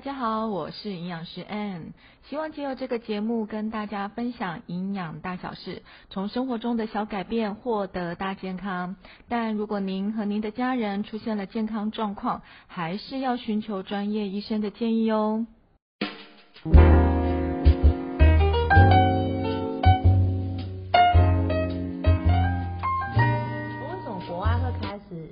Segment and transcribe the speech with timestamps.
[0.00, 8.96] 大家好，我是营养师 Ann，希望借由这个节目跟大家分享营养大小事，从生活中的小改变获得大健康。
[9.28, 15.46] 但如果您和您的家人出现了健康状况，还是要寻求专业医生的建议哦。
[15.92, 16.08] 为
[24.02, 25.28] 什么国外会开始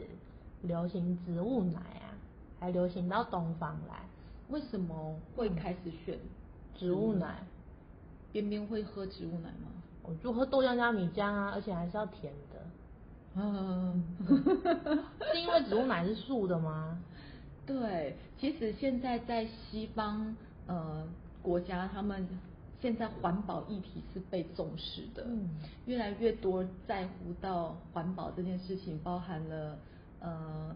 [0.61, 2.13] 流行植物奶啊？
[2.61, 3.95] 还流行到东方来？
[4.49, 6.19] 为什么会开始选
[6.75, 7.39] 植物奶？
[8.33, 9.69] 边边会喝植物奶吗？
[10.03, 12.61] 我就喝豆浆加米浆啊，而且还是要甜的。
[13.35, 14.03] 嗯，
[15.33, 16.99] 是因为植物奶是素的吗？
[17.67, 20.35] 对，其实现在在西方
[20.67, 21.07] 呃
[21.43, 22.27] 国家，他们
[22.81, 25.51] 现在环保议题是被重视的，嗯
[25.87, 29.79] 越来越多在乎到环保这件事情，包含了
[30.21, 30.75] 呃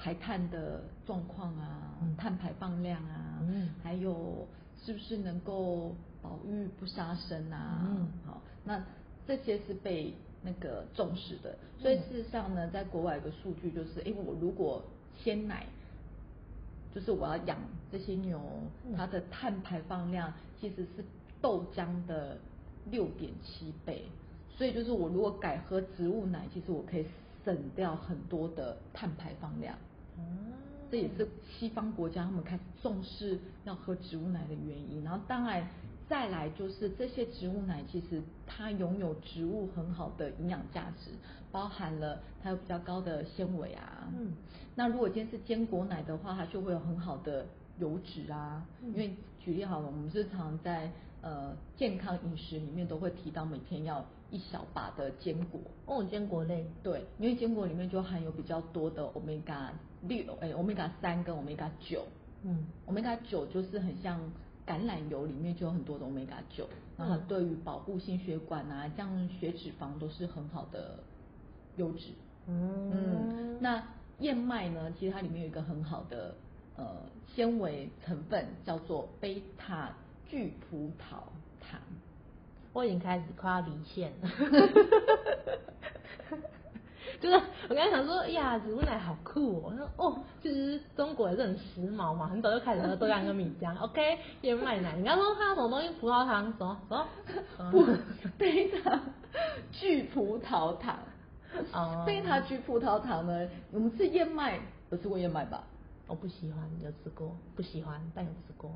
[0.00, 2.16] 排碳的状况啊，嗯。
[2.16, 3.68] 碳排放量啊，嗯。
[3.82, 4.48] 还有
[4.82, 8.08] 是不是能够保育不杀生啊，嗯。
[8.26, 8.82] 好，那
[9.26, 14.82] 这些是被那个重视的，所以嗯事实上呢，在国外有个数据就是，诶，我如果
[15.22, 15.66] 鲜奶，
[16.94, 17.58] 就是我要养
[17.92, 18.40] 这些牛，
[18.86, 18.96] 嗯。
[18.96, 21.04] 它的碳排放量其实是
[21.42, 22.38] 豆浆的
[22.90, 24.06] 六点七倍，
[24.56, 27.06] 所以就是我如果改喝植物奶，其实我可以
[27.44, 29.76] 省掉很多的碳排放量。
[30.20, 30.52] 啊
[30.90, 35.04] 这也是西方国家他们开始重视要喝植物奶的原因。
[35.04, 35.68] 然后当然
[36.08, 41.12] 再来就是这些植物奶其实它拥有植物很好的营养价值，
[41.52, 44.08] 包含了它有比较高的纤维啊。
[44.18, 44.32] 嗯
[44.74, 47.46] 那如果今天是坚果奶的话，它就会有很好的
[47.78, 48.66] 油脂啊。
[48.82, 50.90] 嗯因为举例好了，我们日常在
[51.22, 55.60] 呃健康饮食里面都会提到每天要一小把的坚果。
[55.86, 56.66] 哦，坚果类。
[56.82, 59.68] 对，因为坚果里面就含有比较多的 omega
[60.02, 62.04] 六，哎，omega 三跟 omega 九。
[62.42, 64.18] 嗯，omega 九就是很像
[64.66, 66.66] 橄榄油里面就有很多的 omega 九，
[66.96, 70.98] 然后嗯对于保护心血管啊、降血脂肪都是很好的
[71.76, 72.12] 油脂。
[72.46, 73.82] 嗯那
[74.20, 76.34] 燕麦呢，其实它里面有一个很好的
[76.76, 76.86] 呃
[77.34, 79.92] 纤维成分，叫做贝塔
[80.26, 81.16] 聚葡萄
[81.60, 81.78] 糖。
[82.72, 84.30] 我已经开始快要离线了。
[87.20, 87.34] 就是
[87.68, 89.62] 我刚才想说，哎呀，植物奶好酷哦！
[89.66, 93.76] 我说哦，其实中国也是很时髦嘛，很早就开始喝豆浆跟米浆。
[93.84, 95.90] OK，燕麦奶，你刚说它什么东西？
[96.00, 96.94] 葡萄糖什么什
[97.62, 97.70] 么？
[97.70, 97.86] 不，
[98.38, 99.00] 贝塔
[99.70, 100.98] 聚葡萄糖。
[101.72, 103.48] 哦贝塔聚葡萄糖呢？
[103.72, 104.58] 我们吃燕麦，
[104.90, 105.64] 有吃过燕麦吧？
[106.06, 108.70] 我不喜欢，有吃过，不喜欢，但有吃过，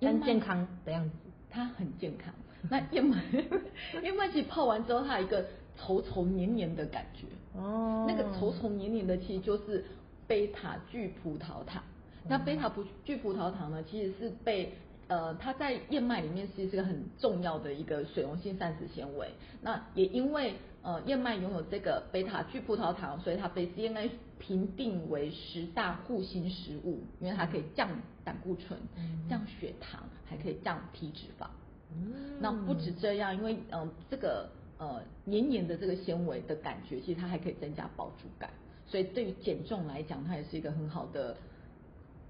[0.00, 1.16] 但健康的样子。
[1.50, 2.34] 它很健康。
[2.68, 3.22] 那燕麦，
[4.02, 5.44] 燕麦其实泡完之后，它有一个
[5.78, 7.26] 稠稠黏黏的感觉。
[7.58, 9.84] 哦那个稠稠黏黏的，其实就是
[10.26, 11.82] 贝塔聚葡萄糖。
[12.26, 14.72] 那贝塔葡聚葡萄糖呢，其实是被
[15.08, 19.28] 呃，它在燕麦里面其实是个很重要的一个水溶性膳食纤维。
[19.60, 27.88] 那也因为呃燕麦拥有这个贝塔聚葡萄糖，所以它被 DNA 评定为十大护心食物，因为它可以降
[28.24, 31.46] 胆固醇、嗯降血糖，还可以降体脂肪。
[31.94, 34.48] 嗯那不止这样，因为嗯、呃这个
[34.78, 38.50] 呃黏黏的这个纤维的感觉，其实它还可以增加饱足感，
[38.86, 41.36] 所以对于减重来讲，它也是一个很好的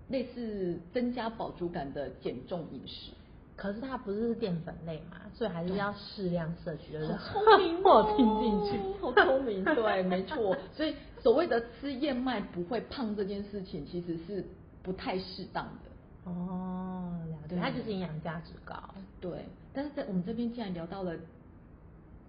[0.09, 3.13] 类似增加饱足感的减重饮食。
[3.57, 7.13] 可是它不是淀粉类嘛，所以还是要适量摄取，就是？
[7.13, 10.57] 好聪明、哦， 我听进去，好聪明，对，没错。
[10.73, 14.45] 所以所谓的吃燕麦不会胖这件事情，其实是
[14.83, 16.31] 不太适当的。
[16.33, 18.75] 哦，了解，对它就是营养价值高。
[19.21, 21.15] 对，但是在我们这边既然聊到了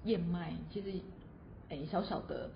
[0.05, 0.87] 燕麦，其实
[1.69, 2.49] 哎小小的，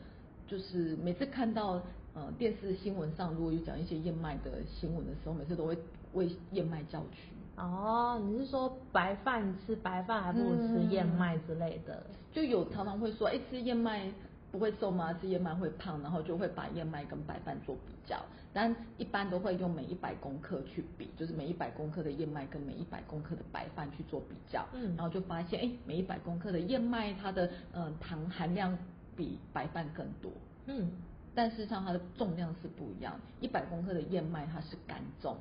[0.47, 1.81] 就是每次看到
[2.13, 5.77] 呃电视新闻上如果有讲一些燕麦的新闻的时候，每次都会
[6.13, 7.33] 为燕麦叫屈。
[7.57, 12.01] 哦，你是说白饭吃白饭还不如吃燕麦之类的？
[12.31, 14.09] 就有常常会说，哎、吃燕麦
[14.51, 15.13] 不会瘦吗？
[15.13, 18.19] 吃燕麦会胖，然后就会把燕麦跟白饭做比较，
[18.51, 28.77] 但一般都会用每一百公克去比，就是每一百公克的燕麦跟每一百公克的白饭去做比较，嗯然后就发现，哎、每一百公克的燕麦它的呃糖含量
[29.15, 30.31] 比白饭更多，
[30.65, 30.89] 嗯，
[31.35, 35.38] 但事实上它的重量是不一样，一百公克的燕麦它是干重。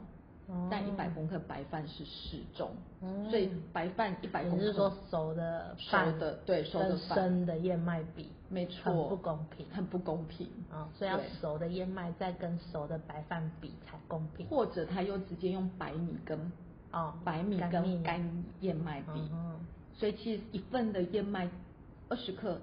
[0.48, 2.70] 哦但一百公克白饭是适中，
[3.02, 14.46] 嗯所以白饭一百公克你是说熟的熟的对熟的饭生的燕麦比，没错，很不公平很不公平啊、所以要熟的燕麦再跟熟的白饭比才公平。
[14.46, 16.50] 或者他又直接用白米跟
[16.92, 19.60] 哦白米跟干燕麦比，嗯
[19.94, 21.48] 所以其实一份的燕麦
[22.08, 22.58] 二十克，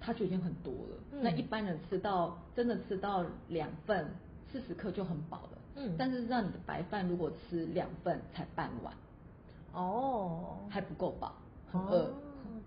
[0.00, 0.96] 它就已经很多了。
[1.12, 4.08] 嗯那一般人吃到真的吃到两份
[4.52, 5.53] 四十克就很饱了。
[5.76, 8.94] 嗯但是让你的白饭如果吃两份才半碗，
[9.72, 11.34] 哦，还不够饱，
[11.70, 12.04] 很饿。
[12.04, 12.10] 哦，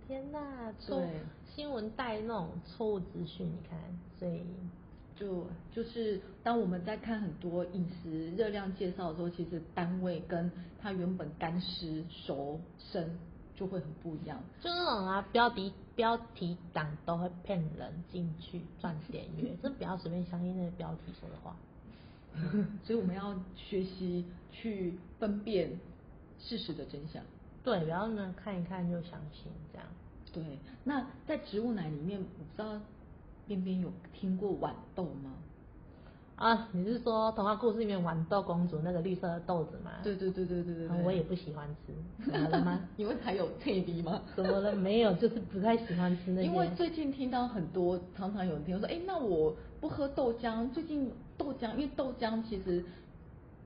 [0.07, 1.21] 天哪，错对
[1.55, 3.79] 新闻带那种错误资讯，你看，
[4.19, 4.43] 所以
[5.15, 13.17] 就就是当我们在看很多饮食热量介绍的时候，其实单位跟它原本干湿、熟、生
[13.55, 14.37] 就会很不一样。
[14.61, 21.55] 就那种啊，标题标题党都会骗人进去赚点阅，真不要随便相信那些标题说的话。
[22.83, 25.79] 所以我们要学习去分辨
[26.39, 27.23] 事实的真相。
[27.63, 29.87] 对，然后呢看一看就相信这样。
[30.31, 30.43] 对，
[30.83, 32.79] 那在植物奶里面，我不知道
[33.47, 35.33] 边边有听过豌豆吗？
[36.37, 39.89] 啊，你是说童话故事里面豌豆公主那个绿色的豆子吗？
[40.03, 42.79] 对对对对对对我也不喜欢吃，怎么了吗？
[42.95, 44.21] 因为它有配比吗？
[44.35, 44.75] 怎么了？
[44.75, 46.47] 没有，就是不太喜欢吃那些。
[46.47, 50.69] 因为最近听到很多，常常有人听说，哎，那我不喝豆浆。
[50.71, 52.85] 最近豆浆，因为豆浆其实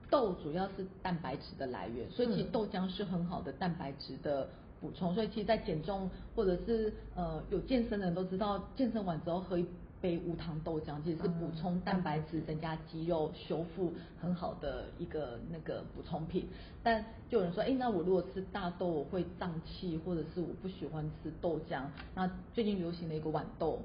[0.08, 4.48] 豆主要是蛋白质的来源，所以其实嗯豆浆是很好的蛋白质的
[4.80, 5.14] 补充。
[5.14, 9.66] 所以其实，在减重或者是呃有健身的人都知道，健身完之后喝一
[10.02, 16.46] 杯无糖豆浆，其实是补充蛋白质、增加肌肉、修复很好的一个那个补充品。
[16.82, 21.84] 但就有人说，哎，那我如果吃大豆我会胀气，或者是我不喜欢吃豆浆。
[22.14, 23.80] 那最近流行的一个豌豆，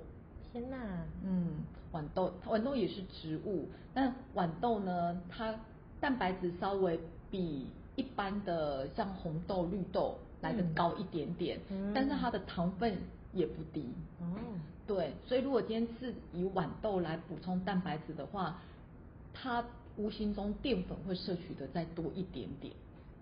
[0.51, 0.77] 天哪，
[1.23, 1.59] 嗯，
[1.93, 5.53] 豌豆，豌豆也是植物，但豌豆呢，它
[6.01, 6.99] 蛋白质稍微
[7.29, 12.97] 比一般的像红豆、绿豆来的嗯高一点点，嗯但是它的糖分
[13.33, 13.85] 也不低。
[14.19, 14.25] 哦，
[14.87, 18.59] 对，所以如果今天是以豌豆来补充蛋白质的话，
[19.33, 19.63] 它
[19.97, 22.73] 无形中淀粉会摄取的再多一点点，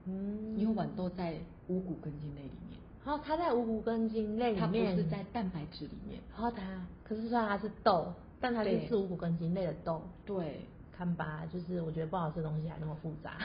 [0.06, 1.36] 嗯，因为豌豆在
[1.68, 6.22] 五谷根茎类里面，然后它在五谷根茎类里面它不，是在蛋白质里面。
[6.34, 6.62] 然后它，
[7.04, 10.02] 可是虽然它是豆，但它是五谷根茎类的豆。
[10.26, 10.62] 对，
[10.96, 13.38] 看吧，就是我觉得不好吃的东西还那么复杂。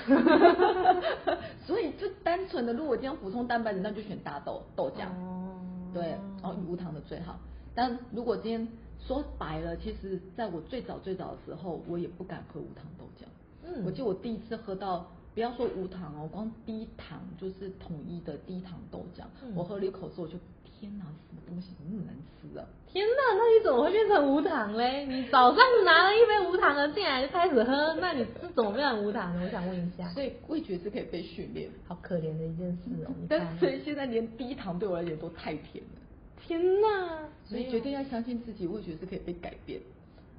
[1.67, 5.59] 所以就单纯的，如果今天要补充蛋白质，那就选大豆豆浆，哦
[5.95, 6.11] 对，
[6.43, 7.39] 然后无糖的最好。
[7.81, 8.69] 但如果今天
[9.07, 13.25] 说白了，其实在我最早最早的时候，我也不敢喝无糖豆浆。
[13.65, 20.35] 嗯我记得我第一次喝到，不要说无糖哦，光低糖就是统一的低糖豆浆，嗯我喝了一口之后，我就
[20.79, 22.67] 天哪，什么东西那么难吃啊！
[22.87, 25.07] 天哪，那你怎么会变成无糖嘞？
[25.07, 29.43] 你早上拿了一杯无糖的进来就开始喝，那你是怎么变成无糖的？
[29.43, 30.07] 我想问一下。
[30.11, 33.59] 所以味觉是可以被训练，好可怜的一件事哦，你但看。
[33.59, 36.01] 所以现在连低糖对我来讲都太甜了。
[36.47, 37.29] 天哪！
[37.45, 39.81] 所以决定要相信自己，味觉是可以被改变。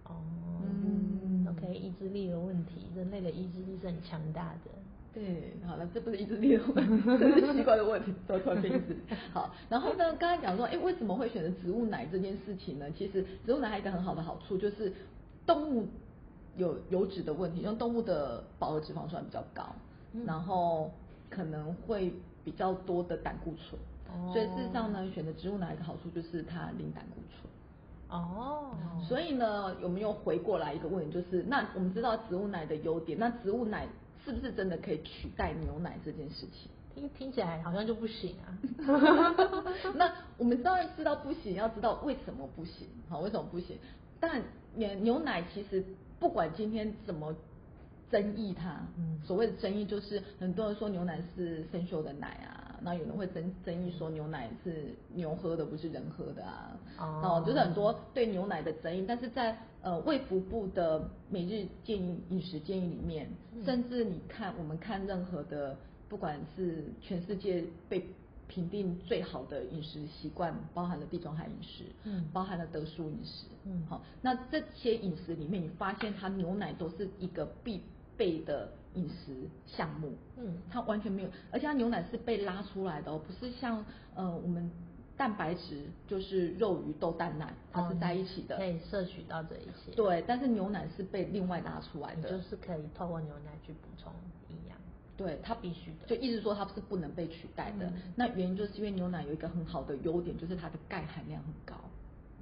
[0.06, 0.15] 哦，
[0.63, 4.71] 嗯嗯，OK，意志力的问题，人类的意志力是很强大的。
[5.13, 8.95] 对，好了，这不是意志力的问题， 这是习惯的问题，都突然变质。
[9.33, 12.89] 好，然后呢，刚才讲说，哎，为什么会选择植物奶这件事情呢？
[12.98, 14.94] 其实植物奶还有一个很好的好处，就是
[15.45, 15.88] 动物
[16.56, 19.75] 有油脂的问题，因为动物的饱和脂肪酸比较高，
[20.13, 20.89] 嗯然后
[21.30, 22.13] 可能会
[22.45, 23.80] 比较多的胆固醇。
[24.13, 28.19] 哦所以事实上呢，选择植物奶一个好处就是它零胆固醇。
[28.19, 28.75] 哦，
[29.08, 33.88] 所以呢，有没有回过来一个问题，就是那我们知道植物奶的优点，那植物奶
[34.25, 36.69] 是不是真的可以取代牛奶这件事情？
[36.94, 38.52] 听听起来好像就不行啊。
[39.96, 43.78] 那我们当然知道不行，要知道为什么不行，好，为什么不行？
[44.19, 44.42] 但
[44.75, 45.81] 牛牛奶其实
[46.19, 47.34] 不管今天怎么
[48.12, 57.44] 争议它，嗯所谓的争议就是很多人说牛奶是生锈的奶啊，那有人会争争议说牛奶是牛喝的不是人喝的啊，哦。
[57.46, 65.78] 就是很多对牛奶的争议，但是在呃卫福部的每日建议饮食建议里面，嗯甚至你看我们看任何的，
[66.10, 68.06] 不管是全世界被
[68.48, 72.28] 评定最好的饮食习惯，包含了地中海饮食，嗯。
[72.34, 73.86] 包含了德叔饮食，嗯。
[73.88, 77.82] 好，那这些饮食里面，你发现它牛奶都是一个必
[78.22, 79.34] 备的饮食
[79.66, 80.58] 项目，嗯。
[80.70, 84.70] 它完全没有，而且它牛奶是被拉出来的哦，不是像呃我们
[85.18, 89.92] 蛋白质就是肉鱼豆蛋奶，它是在一起的，可以摄取到这一些。
[89.96, 94.13] 对，但是牛奶是被另外拉出来的，就是可以透过牛奶去补充
[94.50, 94.78] 营养。
[95.18, 96.06] 对，它必须的。
[96.06, 97.88] 就意思说它是不能被取代的。
[97.88, 97.94] 嗯。
[98.16, 101.75] 那原因就是因为牛奶有一个很好的优点，就是它的钙含量很高，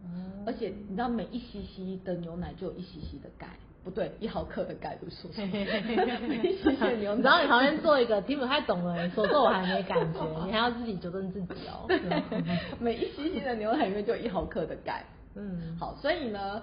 [0.03, 0.43] 嗯。
[0.45, 3.47] 而且你知道每一 cc 的牛奶就有一 cc 的钙，
[3.83, 11.87] 不对，一毫克的钙不是说错，每一 cc 的牛奶，你知道你旁边做一个听不太懂的人，说这我还没感觉，你还要自己纠正自己哦。
[12.79, 15.03] 每一 cc 的牛奶里面就有一毫克的钙。
[15.35, 16.61] 嗯，好，所以呢，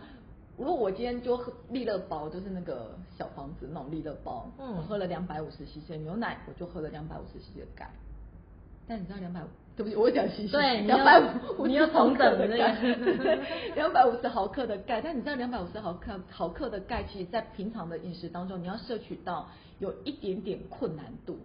[0.57, 7.91] 如果我今天就喝利乐包，就是那个小房子那种利乐包，嗯我喝了两百五十 cc 的牛奶，我就喝了两百五十 cc 的钙。
[8.87, 9.41] 但你知道两百
[9.77, 11.29] 对不起，我讲稀释，对你两百有
[11.59, 13.39] 五，你要同等的那个
[13.77, 21.39] 两百五十毫克的钙，但你知道两百五十毫克毫克的钙，其实在平常的饮食当中，你要摄取到有一点点困难度，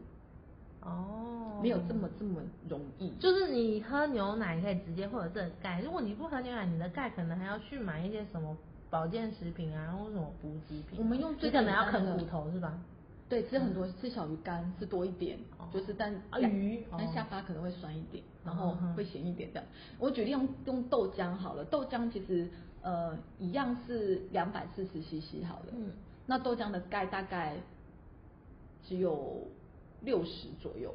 [0.82, 3.10] 哦，没有这么这么容易。
[3.20, 8.56] 就是你喝牛奶可以直接获得这个钙，如果你不喝牛奶，你的钙可能还要去买一些什么
[8.90, 11.00] 保健食品啊，或什么补给品啊。
[11.00, 12.74] 我们用最你可能要简单的啃骨头是吧？
[13.32, 19.66] 对，吃很多，吃小鱼干吃多一点，哦就是但啊鱼但哦下巴可能会酸一点，然后会咸一点这样。
[20.00, 22.50] 我举例用用豆浆好了，豆浆其实
[22.82, 25.92] 呃一样是两百四十 CC 好了，嗯
[26.26, 27.56] 那豆浆的钙大概
[28.84, 29.48] 只有
[30.02, 30.94] 六十左右，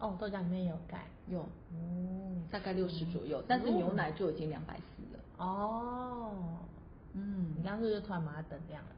[0.00, 1.06] 哦，豆浆里面有钙。
[1.28, 5.22] 有嗯大概六十左右，但是牛奶就已经两百四了。
[5.46, 6.30] 哦，
[7.14, 8.90] 嗯你刚刚是不是突然把它等亮了？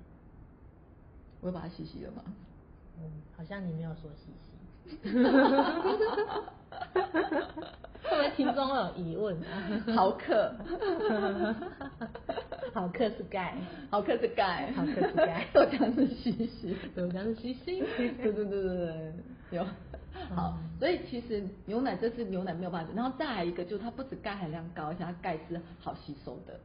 [1.40, 2.22] 我会把它洗洗了吗？
[2.98, 4.50] 嗯，好像你没有说细细。
[8.02, 9.94] 会不会听众会有疑问啊？
[9.94, 10.54] 毫克，
[12.74, 13.54] 好克是钙，
[13.90, 16.76] 毫克是钙， 毫克是钙豆浆是西西。
[16.94, 17.80] 豆浆是西西。
[17.96, 19.12] 对对对对对，
[19.50, 19.64] 有。
[20.34, 26.58] 好，所以其实牛奶这是牛奶没有办法，然后再来一个就是它不止钙含量高，而且它钙是好吸收的。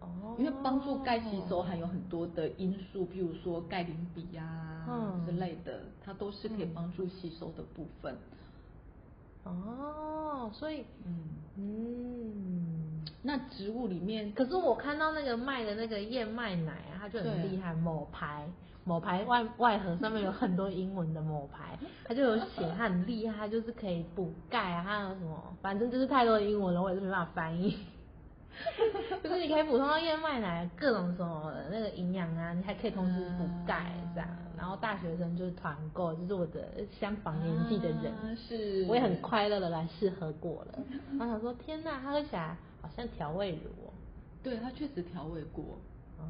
[0.00, 8.16] 哦因为帮助钙吸收含有很多的因素，譬如说钙磷比呀、嗯之类的，它都是可以帮助吸收的部分。
[9.44, 11.24] 哦，所以嗯，
[11.56, 18.46] 嗯，那植物里面，可是我看到那个卖的那个燕麦奶啊，它就很对厉害，某牌
[18.84, 27.76] 某牌外外盒上面有很多英文的某牌， 它就有写它很厉害，它就是可以补钙啊，还有什么，反正就是太多的英文了，我也是没办法翻译。
[29.22, 34.28] 就是你可以补充到燕麦奶各种什么那个营养啊，你还可以同时补钙这样。
[34.56, 40.78] 然后大学生就是团购，就是我的相仿年纪的人，啊是我也很快乐的来试喝过了。
[41.16, 43.92] 然后想说，天呐，它喝起来好像调味乳哦。
[44.42, 45.78] 对它确实调味过。
[46.18, 46.24] 哦，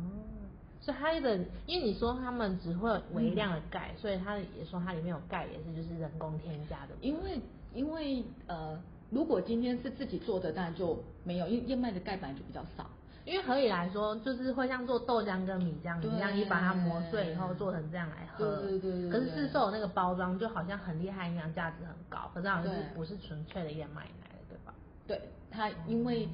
[0.81, 6.95] 所以它的，因为你说他们只会有微量的钙，所以它也说它里面有钙，也是就是人工添加的。
[7.01, 7.41] 因为
[7.75, 8.79] 因为呃，
[9.11, 12.87] 如果今天是自己做的，当然就没有，因为燕麦的钙本来就比较少。
[13.25, 18.57] 因为合理来说，就是会像做豆浆跟米浆一样，对你把它磨碎以后做成这样来喝。
[18.57, 24.75] 对对对对可是对市售那个包装就好像很厉害，营养价值很高，可是好像是不是纯粹的燕麦奶了，对吧？
[25.07, 26.27] 对它，因为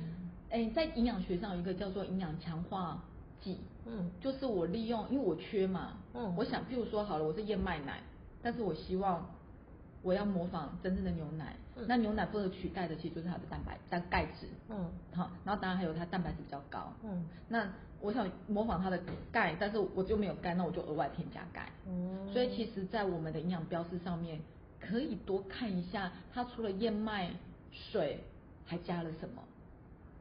[0.51, 3.03] 哎、在营养学上有一个叫做营养强化
[3.41, 8.01] 剂，嗯就是我利用，因为我缺嘛，嗯我想，譬如说好了，我是燕麦奶，
[8.41, 9.34] 但是我希望
[10.05, 11.85] 我要模仿真正的牛奶，嗯。
[11.89, 14.89] 那牛奶不能取代的其实就是它的蛋白蛋钙质，嗯。
[15.13, 17.27] 好，然后当然还有它蛋白质比较高，嗯。
[17.49, 17.67] 那
[18.01, 19.01] 我想模仿它的
[19.33, 21.71] 钙，但是我就没有钙，那我就额外添加钙。
[21.87, 24.39] 嗯所以其实，在我们的营养标示上面，
[24.79, 27.31] 可以多看一下，它除了燕麦
[27.73, 28.21] 水
[28.67, 29.43] 还加了什么，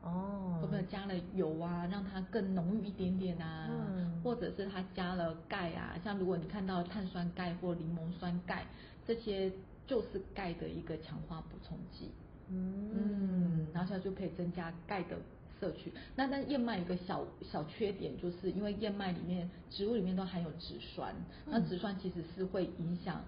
[0.04, 3.68] 哦，会不会加了油啊，让它更浓郁一点点啊？
[3.70, 4.22] 嗯。
[4.24, 8.64] 或者是它加了钙啊，像如果你看到碳酸钙或柠檬酸钙，
[9.06, 9.52] 这些
[9.88, 12.12] 就是钙的一个强化补充剂。
[12.50, 15.18] 嗯，然后现在就可以增加钙的
[15.60, 15.92] 摄取。
[16.16, 23.24] 那但燕麦有一个小小缺点，就是因为燕麦里面植物里面都含有植酸，那嗯植酸其实是会影响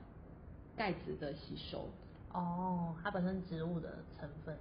[0.75, 1.89] 钙质的吸收。
[2.33, 4.55] 哦，它本身植物的成分。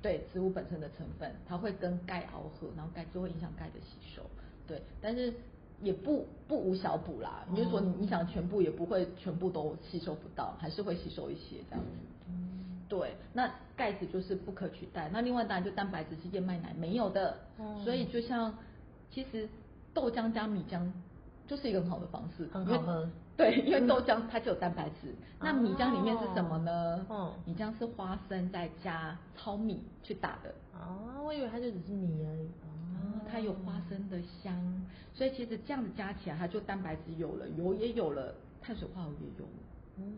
[0.00, 4.22] 对植物本身的成分，它会跟钙螯合，然后钙就会影响钙的吸收。
[4.64, 5.34] 对，但是
[5.82, 7.44] 也不不无小补啦。
[7.50, 11.90] 你就说你想全部也不会全部都吸收不到，还是会吸收一些这样子。
[12.28, 15.10] 嗯对，那钙质就是不可取代。
[15.12, 18.54] 那另外当然就蛋白质是燕麦奶没有的，嗯所以就像
[19.10, 19.48] 其实
[19.92, 20.90] 豆浆加米浆
[21.46, 27.06] 就是一个很好的方式，很好喝对，因为豆浆它就有蛋白质，那米浆里面是什么呢？
[27.08, 30.54] 哦米浆是花生再加糙米去打的。
[30.72, 32.48] 哦，我以为它就只是米而已。
[33.28, 34.54] 哦，它有花生的香，
[35.14, 39.52] 所以其实这样子加起来，它就蛋白质有了，油也有了，碳水化合物也有了。
[39.98, 40.16] 嗯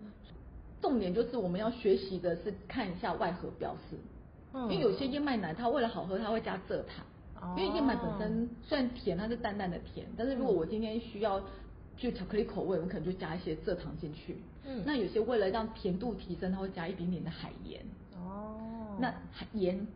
[0.80, 3.96] 重点就是我们要学习的是看一下外盒标示，
[4.54, 7.04] 嗯因为有些燕麦奶它为了好喝，它会加蔗糖，
[7.40, 11.38] 哦因为燕麦本身虽然甜，它是淡淡的甜，但是如果我今天需要
[11.98, 14.38] 就巧克力口味，我可能就加一些蔗糖进去。
[14.66, 17.82] 嗯那有些为了让甜度提升，它会加一点点的海盐。
[18.16, 19.86] 哦，那海盐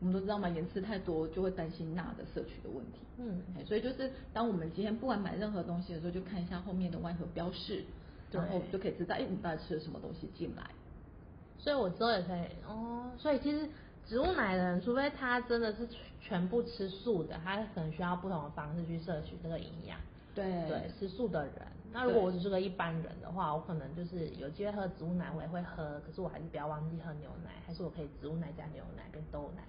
[0.00, 2.98] 我们都知道嘛，盐吃太多就会担心钠的摄取的问题。
[3.18, 7.84] 嗯哎所以就是当我们今天不管买任何东西的时候，就看一下后面的外盒标示，
[8.30, 10.62] 然后就可以知道，哎，你到底吃了什么东西进来。
[11.58, 13.10] 所以我之后也可以哦。
[13.18, 13.68] 所以其实
[14.06, 15.88] 植物奶的人，除非他真的是
[16.20, 19.98] 全部吃素的，他可能需要不同的方式去摄取这个营养。
[20.34, 21.54] 对对，吃素的人。
[21.90, 29.64] 那如果我只是个一般人的话，我可能就是有机会喝植物奶，我也会喝，可是我还是不要忘记喝牛奶，还是我可以植物奶加牛奶跟豆奶。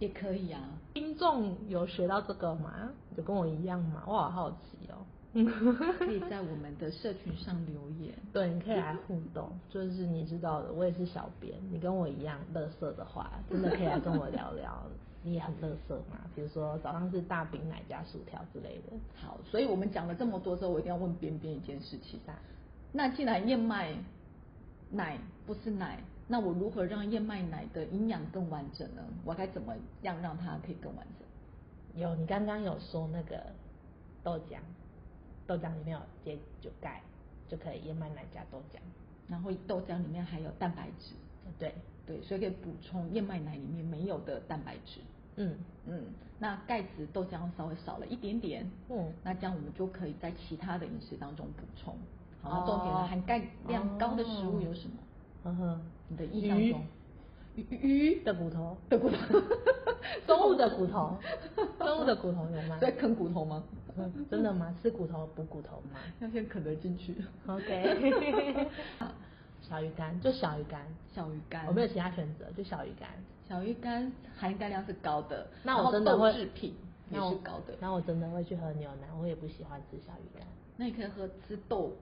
[0.00, 0.60] 也可以啊。
[0.94, 2.90] 听众有学到这个吗？
[3.16, 4.02] 有跟我一样吗？
[4.08, 4.96] 我好好奇哦。
[6.00, 8.12] 可以在我们的社群上留言。
[8.32, 14.82] 对，你可以来互动，就是你知道的，我也是小编，你跟我一样乐色的话，真的可以来跟我聊聊。
[15.22, 16.18] 你也很乐色嘛？
[16.34, 18.96] 比如说早上是大饼奶加薯条之类的。
[19.14, 22.18] 好，所以我们讲了这么多之后，我一定要问边边一件事情。
[22.26, 22.34] 啊
[22.92, 23.94] 那既然燕麦
[24.90, 25.16] 奶
[25.46, 29.02] 不是奶，那我如何让燕麦奶的营养更完整呢？
[29.24, 32.00] 我该怎么样让它可以更完整？
[32.00, 33.44] 有，你刚刚有说那个
[34.22, 34.58] 豆浆，
[35.44, 37.02] 豆浆里面有接就钙，
[37.48, 38.78] 就可以燕麦奶加豆浆。
[39.26, 41.14] 然后豆浆里面还有蛋白质，
[41.58, 41.74] 对，
[42.06, 45.00] 对，所以可以补充燕麦奶里面没有的蛋白质。
[45.34, 46.04] 嗯嗯，
[46.38, 51.96] 那钙质豆浆稍微少了一点点，嗯那这样我们就可以在其他的饮食当中补充。
[52.40, 54.94] 好，重点了，含钙量高的食物有什么？
[55.42, 55.80] 呵呵，
[56.10, 56.84] 你的印象鱼中，
[57.56, 59.16] 鱼鱼的骨头，的骨头，
[60.26, 61.16] 动物的骨头，
[61.78, 62.76] 动物的骨头有吗？
[62.80, 63.62] 在啃骨头吗？
[63.96, 64.74] 嗯真的吗？
[64.82, 67.14] 吃骨头补骨头吗要先啃得进去。
[67.46, 68.68] ？OK，
[69.62, 73.08] 小鱼干就小鱼干，小鱼干，我没有其他选择，就小鱼干。
[73.48, 76.74] 小鱼干含钙量是高的，那我真的会豆制品
[77.10, 77.74] 也那我是高的。
[77.80, 80.46] 那我真的会去喝牛奶，我也不喜欢吃小鱼干。
[80.76, 81.92] 那你可以喝吃豆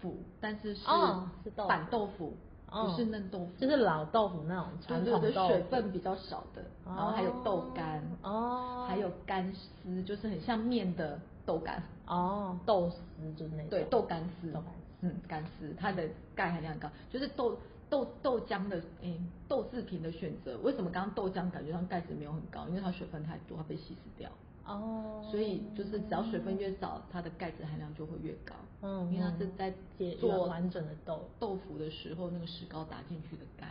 [0.00, 2.34] 腐，但是是哦是豆腐板豆腐，
[2.72, 2.88] 哦。
[2.88, 12.58] 不是嫩豆腐，就是老豆腐那种传统豆腐，水分比较少的，然后还有豆干，哦，还有干丝，就是很像面的豆干，哦。
[12.64, 12.96] 豆丝
[13.34, 13.68] 就是那种。
[13.70, 17.58] 对，豆干丝，豆干丝嗯，干丝，它的钙含量很高，就是豆
[17.90, 22.66] 豆豆浆的，诶、豆制品的选择，为什么刚刚豆浆感觉上钙质没有很高？
[22.68, 24.30] 因为它水分太多，它被稀释掉。
[24.66, 28.54] 哦，所以就是只要水分越少，它的钙质含量就会越高。
[28.84, 33.66] 嗯因为它是在解做完整的豆豆腐的时候，那个石膏打进去的钙。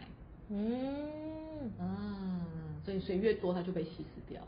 [0.49, 2.45] 嗯，啊，
[2.85, 4.47] 所以水越多，它就被稀释掉了。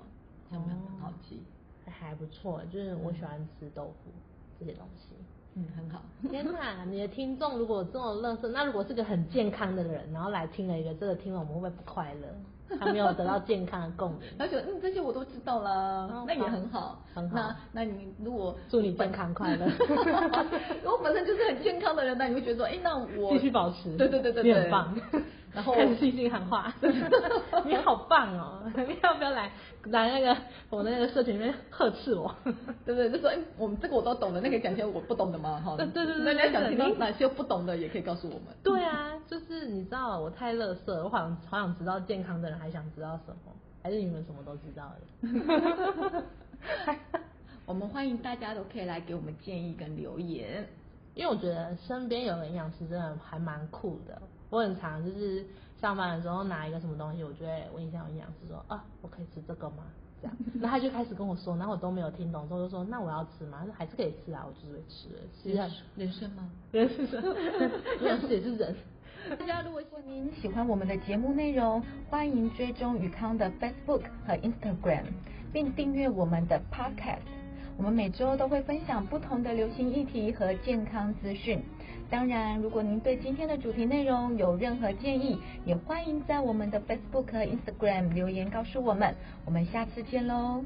[0.49, 1.39] 这样有没有很好记？
[1.85, 4.11] 还不错，就是我喜欢吃豆腐
[4.59, 5.15] 这些东西。
[5.55, 6.01] 嗯，很好。
[6.29, 12.27] 天哪，你的听众如果这种乐色，那如果是个很健康的人，然后来听了一个这个听了，我们会不会不快乐？
[12.79, 14.19] 他没有得到健康的共鸣。
[14.37, 15.71] 然后觉得嗯这些我都知道啦，
[16.11, 16.99] 哦那也很好。
[17.13, 19.67] 很好那那你如果祝你健康快乐
[20.83, 24.95] 如果本身就是很健康的人，那你会觉得说，哎，那我继续保持，对对对对对，很棒。
[25.53, 26.73] 然后开始信心喊话，
[27.65, 28.63] 你好棒哦！
[28.75, 29.51] 你要不要来
[29.85, 30.35] 来那个
[30.69, 32.33] 我那个社群里面呵斥我？
[32.85, 33.09] 对不对？
[33.11, 35.61] 就说，哎，我们这个我都懂的，那可以讲些我不懂的吗？
[35.63, 38.43] 哈，对对对对那你要想听到哪些不懂的，也可以告诉我们。
[38.63, 46.23] 对啊，就是你知道我太乐色，我好想好想知道健康的人还想知道什么，还是你们什么都知道的？
[47.65, 50.67] 我们欢迎大家都可以来给我们建议跟留言。
[51.15, 54.19] 因为我觉得身边有个营养师真的还蛮酷的。
[54.53, 55.43] 我很常就是
[55.81, 59.77] 上班的时候拿一个什么东西，我就会问一下我营养师说啊，我可以吃这个吗？
[60.21, 63.57] 这样， 然后他就开始跟我说，然后我都没有听懂，之后就说那我要吃吗？
[63.61, 65.15] 他说还是可以吃啊，我就是会吃的。
[65.41, 66.47] 其实很人生吗？
[66.71, 67.23] 人是人，
[68.01, 68.75] 营养师也是人。
[69.39, 75.05] 大家如果您喜欢我们的节目内容，欢迎追踪宇康的 Facebook 和 Instagram，
[75.51, 77.21] 并订阅我们的 Podcast。
[77.75, 81.63] 我们每周都会分享不同的流行议题和健康资讯。
[82.13, 89.15] 当然，如果您对今天的主题内容有任何建议，也欢迎在我们的 Facebook Instagram 留言告诉我们。
[89.45, 90.63] 我们下次见喽！